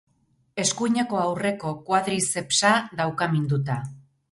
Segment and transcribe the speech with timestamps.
[0.63, 3.81] Eskuineko aurreko koadrizepsa dauka minduta.